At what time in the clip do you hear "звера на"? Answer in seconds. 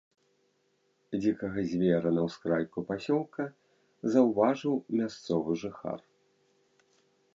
1.73-2.21